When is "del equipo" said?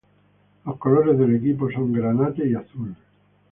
1.19-1.69